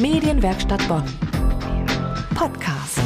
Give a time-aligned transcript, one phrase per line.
[0.00, 1.02] Medienwerkstatt Bonn.
[2.36, 3.00] Podcast.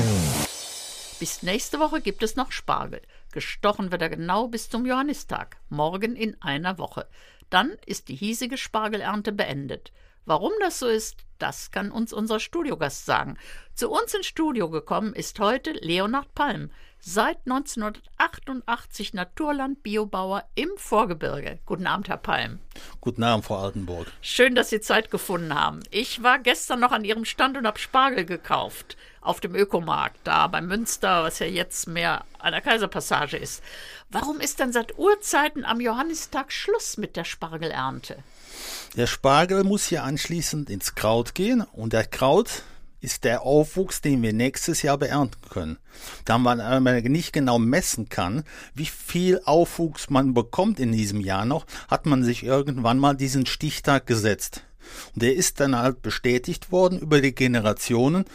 [1.18, 3.00] Bis nächste Woche gibt es noch Spargel.
[3.32, 7.06] Gestochen wird er genau bis zum Johannistag, morgen in einer Woche.
[7.48, 9.90] Dann ist die hiesige Spargelernte beendet.
[10.24, 13.36] Warum das so ist, das kann uns unser Studiogast sagen.
[13.74, 16.70] Zu uns ins Studio gekommen ist heute Leonhard Palm,
[17.00, 21.58] seit 1988 Naturland-Biobauer im Vorgebirge.
[21.66, 22.60] Guten Abend, Herr Palm.
[23.00, 24.06] Guten Abend, Frau Altenburg.
[24.20, 25.80] Schön, dass Sie Zeit gefunden haben.
[25.90, 30.46] Ich war gestern noch an Ihrem Stand und habe Spargel gekauft auf dem Ökomarkt, da
[30.46, 33.64] bei Münster, was ja jetzt mehr an der Kaiserpassage ist.
[34.10, 38.22] Warum ist denn seit Urzeiten am Johannistag Schluss mit der Spargelernte?
[38.96, 42.62] Der Spargel muss hier anschließend ins Kraut gehen und der Kraut
[43.00, 45.78] ist der Aufwuchs, den wir nächstes Jahr beernten können.
[46.26, 51.46] Da man aber nicht genau messen kann, wie viel Aufwuchs man bekommt in diesem Jahr
[51.46, 54.62] noch, hat man sich irgendwann mal diesen Stichtag gesetzt.
[55.14, 58.26] Und der ist dann halt bestätigt worden über die Generationen.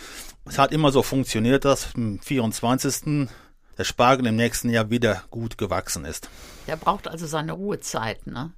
[0.46, 3.30] Es hat immer so funktioniert, dass am 24.
[3.78, 6.30] der Spargel im nächsten Jahr wieder gut gewachsen ist.
[6.66, 8.54] Der braucht also seine Ruhezeit, ne?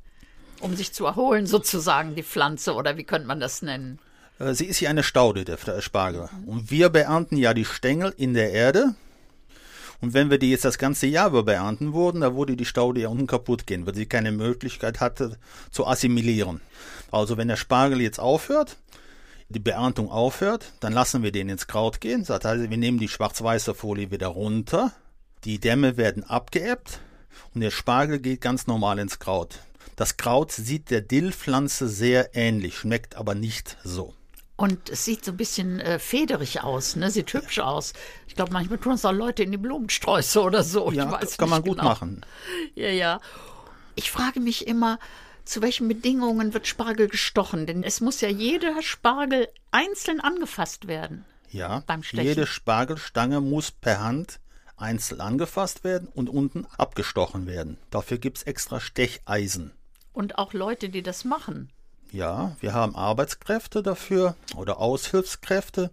[0.59, 3.99] Um sich zu erholen, sozusagen, die Pflanze, oder wie könnte man das nennen?
[4.39, 6.29] Äh, sie ist ja eine Staude, der Spargel.
[6.45, 8.95] Und wir beernten ja die Stängel in der Erde.
[10.02, 13.02] Und wenn wir die jetzt das ganze Jahr über beernten würden, da würde die Staude
[13.02, 15.37] ja unten kaputt gehen, weil sie keine Möglichkeit hatte
[15.71, 16.61] zu assimilieren.
[17.11, 18.77] Also wenn der Spargel jetzt aufhört,
[19.49, 22.23] die Beerntung aufhört, dann lassen wir den ins Kraut gehen.
[22.23, 24.93] Das heißt, wir nehmen die schwarz-weiße Folie wieder runter,
[25.43, 26.99] die Dämme werden abgeebbt
[27.53, 29.59] und der Spargel geht ganz normal ins Kraut.
[30.00, 34.14] Das Kraut sieht der Dillpflanze sehr ähnlich, schmeckt aber nicht so.
[34.55, 37.11] Und es sieht so ein bisschen äh, federig aus, ne?
[37.11, 37.92] Sieht hübsch aus.
[38.25, 40.89] Ich glaube, manchmal tun es auch Leute in die Blumensträuße oder so.
[40.94, 41.89] Ja, kann man gut genau.
[41.89, 42.25] machen.
[42.75, 43.20] Ja, ja.
[43.95, 45.00] Ich frage mich immer,
[45.44, 47.66] zu welchen Bedingungen wird Spargel gestochen?
[47.66, 51.25] Denn es muss ja jeder Spargel einzeln angefasst werden.
[51.50, 52.25] Ja, beim Stechen.
[52.25, 54.39] jede Spargelstange muss per Hand
[54.77, 57.77] einzeln angefasst werden und unten abgestochen werden.
[57.89, 59.73] Dafür gibt es extra Stecheisen.
[60.19, 61.69] Und auch Leute, die das machen.
[62.11, 65.91] Ja, wir haben Arbeitskräfte dafür oder Aushilfskräfte,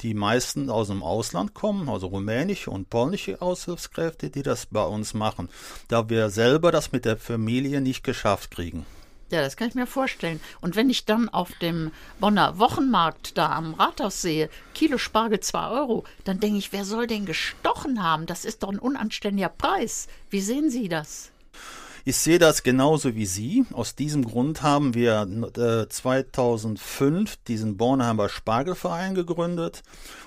[0.00, 5.12] die meisten aus dem Ausland kommen, also rumänische und polnische Aushilfskräfte, die das bei uns
[5.12, 5.50] machen,
[5.88, 8.86] da wir selber das mit der Familie nicht geschafft kriegen.
[9.30, 10.40] Ja, das kann ich mir vorstellen.
[10.62, 15.68] Und wenn ich dann auf dem Bonner Wochenmarkt da am Rathaus sehe, Kilo Spargel 2
[15.68, 18.24] Euro, dann denke ich, wer soll den gestochen haben?
[18.24, 20.08] Das ist doch ein unanständiger Preis.
[20.30, 21.32] Wie sehen Sie das?
[22.04, 23.64] Ich sehe das genauso wie Sie.
[23.72, 25.26] Aus diesem Grund haben wir
[25.56, 29.82] äh, 2005 diesen Bornheimer Spargelverein gegründet,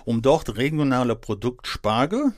[0.06, 2.34] um dort regionale Produkt Spargel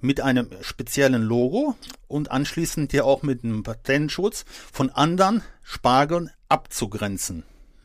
[0.00, 1.74] mit einem speziellen Logo
[2.08, 7.44] und anschließend ja auch mit einem Patentschutz von anderen Spargeln abzugrenzen.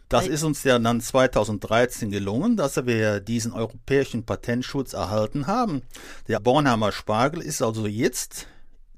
[0.10, 5.84] Das ist uns ja dann 2013 gelungen, dass wir diesen europäischen Patentschutz erhalten haben.
[6.28, 8.48] Der Bornheimer Spargel ist also jetzt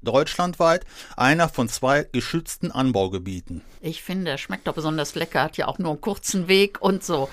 [0.04, 0.84] deutschlandweit
[1.16, 3.62] einer von zwei geschützten Anbaugebieten.
[3.80, 7.02] Ich finde, er schmeckt doch besonders lecker, hat ja auch nur einen kurzen Weg und
[7.04, 7.28] so.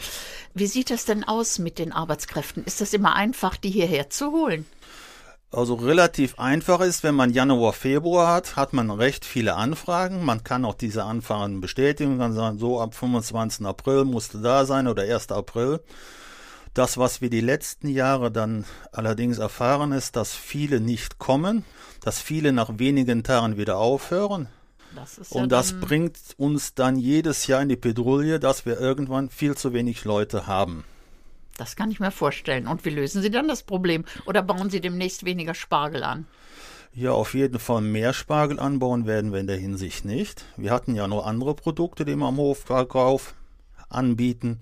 [0.53, 2.63] Wie sieht das denn aus mit den Arbeitskräften?
[2.65, 4.65] Ist das immer einfach, die hierher zu holen?
[5.53, 10.23] Also relativ einfach ist, wenn man Januar, Februar hat, hat man recht viele Anfragen.
[10.23, 13.65] Man kann auch diese Anfragen bestätigen, kann sagen, so ab 25.
[13.65, 15.29] April musste da sein oder 1.
[15.31, 15.81] April.
[16.73, 21.65] Das, was wir die letzten Jahre dann allerdings erfahren, ist, dass viele nicht kommen,
[21.99, 24.47] dass viele nach wenigen Tagen wieder aufhören.
[24.95, 29.29] Das und ja das bringt uns dann jedes Jahr in die Pedrouille, dass wir irgendwann
[29.29, 30.83] viel zu wenig Leute haben.
[31.57, 32.67] Das kann ich mir vorstellen.
[32.67, 34.05] Und wie lösen Sie dann das Problem?
[34.25, 36.25] Oder bauen Sie demnächst weniger Spargel an?
[36.93, 40.43] Ja, auf jeden Fall mehr Spargel anbauen werden wir in der Hinsicht nicht.
[40.57, 43.33] Wir hatten ja noch andere Produkte, die wir am Hofverkauf
[43.89, 44.59] anbieten.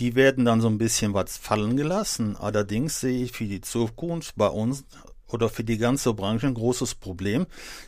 [0.00, 2.34] Die werden dann so ein bisschen was fallen gelassen.
[2.36, 4.84] Allerdings sehe ich für die Zukunft bei uns
[5.28, 7.46] oder für die ganze Branche ein großes Problem,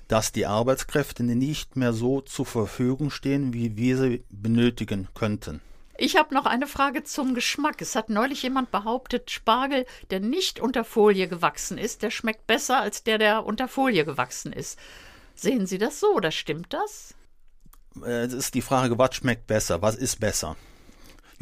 [0.08, 5.62] dass die Arbeitskräfte nicht mehr so zur Verfügung stehen, wie wir sie benötigen könnten.
[5.96, 7.80] Ich habe noch eine Frage zum Geschmack.
[7.80, 12.80] Es hat neulich jemand behauptet, Spargel, der nicht unter Folie gewachsen ist, der schmeckt besser
[12.80, 14.78] als der, der unter Folie gewachsen ist.
[15.34, 17.14] Sehen Sie das so oder stimmt das?
[18.04, 19.80] Äh, es ist die Frage, was schmeckt besser?
[19.80, 20.56] Was ist besser?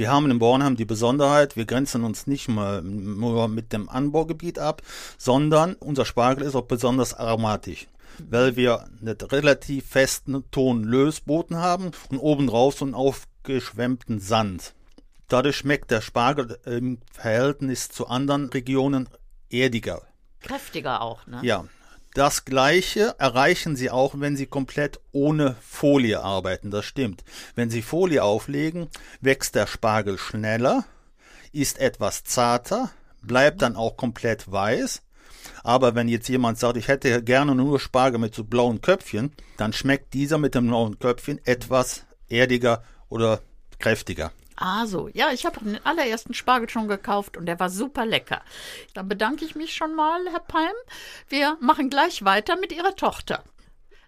[0.01, 4.59] Wir haben in Bornheim die Besonderheit, wir grenzen uns nicht mal nur mit dem Anbaugebiet
[4.59, 4.81] ab,
[5.19, 7.87] sondern unser Spargel ist auch besonders aromatisch
[8.31, 14.75] weil wir einen relativ festen Ton-Lösboden haben und obendrauf so einen aufgeschwemmten Sand.
[15.29, 19.07] Dadurch schmeckt der Spargel im Verhältnis zu anderen Regionen
[19.51, 20.03] erdiger.
[20.41, 21.41] Kräftiger auch, ne?
[21.43, 21.67] Ja.
[22.15, 26.71] Das gleiche erreichen Sie auch, wenn Sie komplett ohne Folie arbeiten.
[26.71, 27.23] Das stimmt.
[27.55, 28.89] Wenn Sie Folie auflegen,
[29.21, 30.85] wächst der Spargel schneller,
[31.53, 32.91] ist etwas zarter,
[33.23, 35.03] bleibt dann auch komplett weiß.
[35.63, 39.73] Aber wenn jetzt jemand sagt, ich hätte gerne nur Spargel mit so blauen Köpfchen, dann
[39.73, 43.41] schmeckt dieser mit dem blauen Köpfchen etwas erdiger oder
[43.79, 44.33] kräftiger.
[44.63, 45.09] Ah, so.
[45.15, 48.43] Ja, ich habe den allerersten Spargel schon gekauft und der war super lecker.
[48.93, 50.75] Dann bedanke ich mich schon mal, Herr Palm.
[51.29, 53.43] Wir machen gleich weiter mit Ihrer Tochter.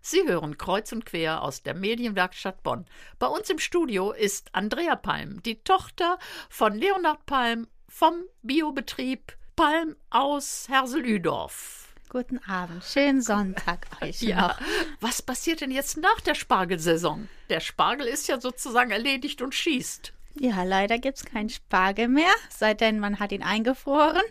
[0.03, 2.85] Sie hören kreuz und quer aus der Medienwerkstatt Bonn.
[3.19, 6.19] Bei uns im Studio ist Andrea Palm, die Tochter
[6.51, 11.95] von Leonhard Palm vom Biobetrieb Palm aus Herselüdorf.
[12.11, 14.61] Guten Abend, schönen Sonntag euch Ja, noch.
[15.01, 17.27] was passiert denn jetzt nach der Spargelsaison?
[17.49, 20.13] Der Spargel ist ja sozusagen erledigt und schießt.
[20.39, 24.23] Ja, leider gibt es keinen Spargel mehr, seitdem man hat ihn eingefroren.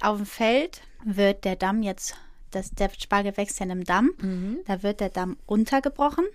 [0.00, 2.14] Auf dem Feld wird der Damm jetzt,
[2.50, 6.26] das, der Spargel wächst ja in einem Damm, da wird der Damm runtergebrochen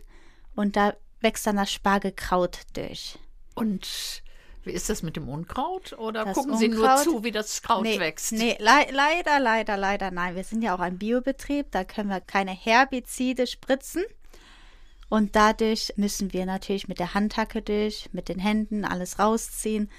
[0.55, 3.17] und da wächst dann das Spargelkraut durch.
[3.55, 4.21] Und
[4.63, 5.93] wie ist das mit dem Unkraut?
[5.93, 8.31] Oder Das gucken Sie nur Unkraut- zu, wie das Kraut nee, wächst?
[8.33, 10.35] Nee, lei- leider, leider, leider nein.
[10.35, 14.03] Wir sind ja auch ein Biobetrieb, da können wir keine Herbizide spritzen.
[15.09, 19.89] Und dadurch müssen wir natürlich mit der Handhacke durch, mit den Händen alles rausziehen.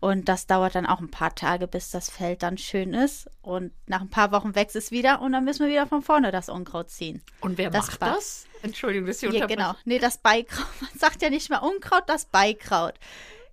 [0.00, 3.30] Und das dauert dann auch ein paar Tage, bis das Feld dann schön ist.
[3.40, 6.32] Und nach ein paar Wochen wächst es wieder und dann müssen wir wieder von vorne
[6.32, 7.22] das Unkraut ziehen.
[7.40, 8.46] Und wer Das macht Ba- das?
[8.62, 9.74] Entschuldigung, dass ich Ja, genau.
[9.84, 10.66] Nee, das Beikraut.
[10.80, 12.94] Man sagt ja nicht mehr Unkraut, das Beikraut.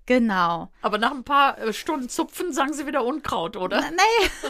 [0.08, 0.72] Genau.
[0.82, 3.82] Aber nach ein paar äh, Stunden Zupfen sagen Sie wieder Unkraut, oder?
[3.92, 4.30] Nee.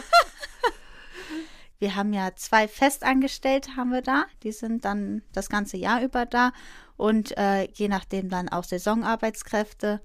[1.80, 4.26] wir haben ja zwei Festangestellte haben wir da.
[4.42, 6.52] Die sind dann das ganze Jahr über da.
[6.96, 10.00] Und äh, je nachdem dann auch Saisonarbeitskräfte,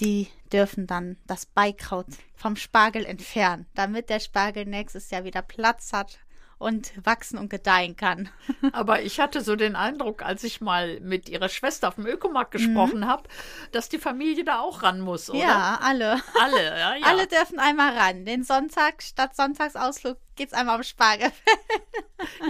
[0.00, 5.92] die dürfen dann das Beikraut vom Spargel entfernen, damit der Spargel nächstes Jahr wieder Platz
[5.92, 6.18] hat
[6.58, 8.30] und wachsen und gedeihen kann.
[8.72, 12.52] Aber ich hatte so den Eindruck, als ich mal mit Ihrer Schwester auf dem Ökomarkt
[12.52, 13.24] gesprochen habe,
[13.72, 15.38] dass die Familie da auch ran muss, oder?
[15.38, 15.44] Mhm.
[15.44, 16.22] Ja, alle.
[16.40, 17.06] Alle, ja, ja.
[17.06, 18.24] Alle dürfen einmal ran.
[18.24, 21.30] Den Sonntag statt Sonntagsausflug geht's einmal am Spargel.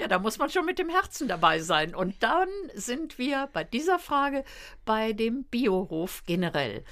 [0.00, 1.94] Ja, da muss man schon mit dem Herzen dabei sein.
[1.94, 4.44] Und dann sind wir bei dieser Frage
[4.84, 6.84] bei dem Biohof generell.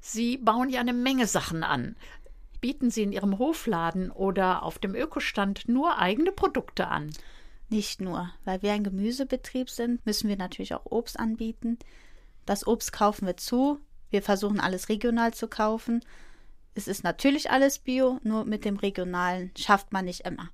[0.00, 1.96] Sie bauen ja eine Menge Sachen an.
[2.60, 7.10] Bieten Sie in Ihrem Hofladen oder auf dem Ökostand nur eigene Produkte an?
[7.68, 11.78] Nicht nur, weil wir ein Gemüsebetrieb sind, müssen wir natürlich auch Obst anbieten.
[12.46, 13.80] Das Obst kaufen wir zu.
[14.10, 16.00] Wir versuchen alles regional zu kaufen.
[16.78, 20.48] Es ist natürlich alles bio, nur mit dem regionalen schafft man nicht immer.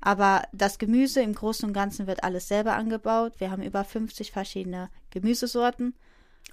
[0.00, 3.32] Aber das Gemüse im Großen und Ganzen wird alles selber angebaut.
[3.38, 5.96] Wir haben über 50 verschiedene Gemüsesorten.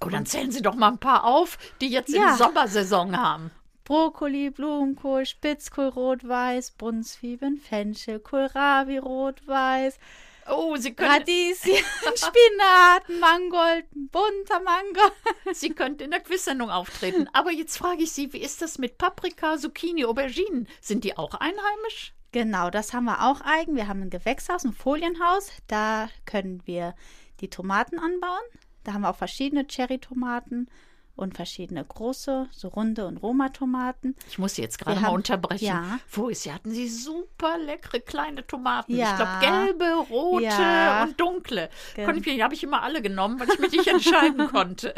[0.00, 2.30] Oh, dann zählen Sie doch mal ein paar auf, die jetzt in Ja.
[2.30, 3.52] der Sommersaison haben.
[3.84, 10.00] Brokkoli, Blumenkohl, Spitzkohl rot-weiß, Brunszwiebeln, Fenchel, Kohlrabi rot-weiß,
[10.48, 11.72] Oh, Sie können, Radieschen,
[12.14, 15.12] Spinat, Mangold, bunter Mangold.
[15.52, 17.28] Sie könnten in der Quiz-Sendung auftreten.
[17.32, 20.68] Aber jetzt frage ich Sie, wie ist das mit Paprika, Zucchini, Auberginen?
[20.80, 22.14] Sind die auch einheimisch?
[22.32, 23.76] Genau, das haben wir auch eigen.
[23.76, 25.50] Wir haben ein Gewächshaus, ein Folienhaus.
[25.68, 26.94] Da können wir
[27.40, 28.42] die Tomaten anbauen.
[28.84, 30.68] Da haben wir auch verschiedene Cherry-Tomaten
[31.16, 34.14] und verschiedene große, so runde und Roma-Tomaten.
[34.28, 35.64] Ich muss Sie jetzt gerade mal haben- unterbrechen.
[35.64, 35.98] ja.
[36.06, 38.94] Vorher Sie hatten Sie super leckere kleine Tomaten.
[38.94, 39.10] Ja.
[39.10, 41.04] Ich glaube gelbe, rote Ja.
[41.04, 41.70] und dunkle.
[41.94, 44.94] Gen- Konnte ich, die habe ich immer alle genommen, weil ich mich nicht entscheiden konnte.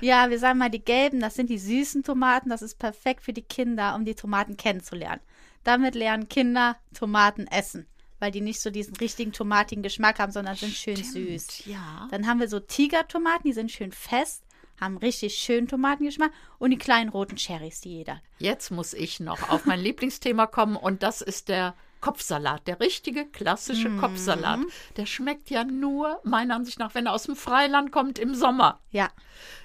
[0.00, 2.50] Ja, wir sagen mal, die gelben, das sind die süßen Tomaten.
[2.50, 5.20] Das ist perfekt für die Kinder, um die Tomaten kennenzulernen.
[5.64, 7.86] Damit lernen Kinder Tomaten essen,
[8.18, 11.66] weil die nicht so diesen richtigen tomatigen Geschmack haben, sondern sind schön süß.
[11.66, 12.08] Ja.
[12.10, 14.42] Dann haben wir so Tigertomaten, die sind schön fest,
[14.82, 18.20] haben richtig schönen Tomatengeschmack und die kleinen roten Cherries, die jeder.
[18.38, 23.24] Jetzt muss ich noch auf mein Lieblingsthema kommen und das ist der Kopfsalat, der richtige
[23.26, 24.00] klassische Mhm.
[24.00, 24.58] Kopfsalat.
[24.96, 28.80] Der schmeckt ja nur, meiner Ansicht nach, wenn er aus dem Freiland kommt im Sommer.
[28.90, 29.08] Ja,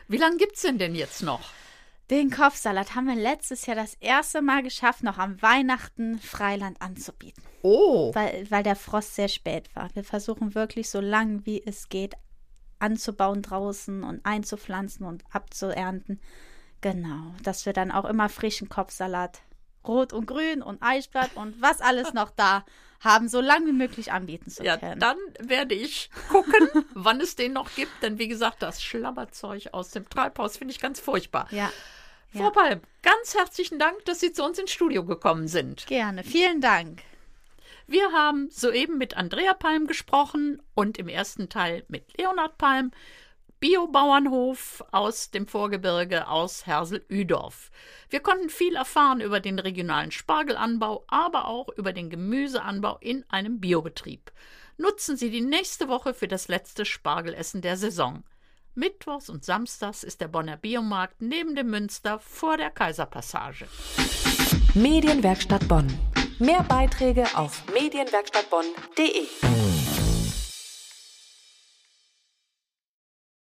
[0.07, 1.41] Wie lange gibt's denn denn jetzt noch?
[2.09, 7.43] den Kopfsalat haben wir letztes Jahr das erste Mal geschafft, noch am Weihnachten Freiland anzubieten,
[7.63, 9.89] Oh, weil, weil der Frost sehr spät war.
[9.93, 12.13] Wir versuchen wirklich so lang wie es geht
[12.79, 16.19] anzubauen draußen und einzupflanzen und abzuernten.
[16.81, 19.41] Genau, dass wir dann auch immer frischen Kopfsalat,
[19.87, 22.65] rot und grün und Eisblatt und was alles noch da
[22.99, 24.99] haben, so lang wie möglich anbieten zu ja, können.
[24.99, 27.91] dann werde ich gucken, wann es den noch gibt.
[28.01, 31.47] Denn wie gesagt, das Schlabberzeug aus dem Treibhaus finde ich ganz furchtbar.
[31.51, 31.71] ja,
[32.31, 32.49] Frau ja.
[32.49, 35.85] Palm, ganz herzlichen Dank, dass Sie zu uns ins Studio gekommen sind.
[35.87, 36.23] gerne.
[36.23, 37.01] Vielen Dank.
[37.89, 42.91] Wir haben soeben mit Andrea Palm gesprochen und im ersten Teil mit Leonhard Palm,
[43.61, 47.71] Biobauernhof aus dem Vorgebirge aus Hersel-Üdorf.
[48.09, 53.61] Wir konnten viel erfahren über den regionalen Spargelanbau, aber auch über den Gemüseanbau in einem
[53.61, 54.33] Biobetrieb.
[54.75, 58.25] Nutzen Sie die nächste Woche für das letzte Spargelessen der Saison.
[58.75, 63.65] Mittwochs und Samstags ist der Bonner Biomarkt neben dem Münster vor der Kaiserpassage.
[64.75, 65.87] Medienwerkstatt Bonn.
[66.39, 69.66] Mehr Beiträge auf medienwerkstattbonn.de.